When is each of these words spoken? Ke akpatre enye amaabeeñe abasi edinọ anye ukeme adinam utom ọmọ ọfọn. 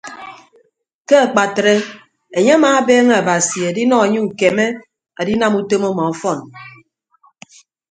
Ke 1.07 1.15
akpatre 1.25 1.73
enye 2.37 2.53
amaabeeñe 2.57 3.13
abasi 3.21 3.57
edinọ 3.69 3.95
anye 4.05 4.19
ukeme 4.27 4.65
adinam 5.19 5.53
utom 5.59 5.83
ọmọ 5.89 6.03
ọfọn. 6.11 6.39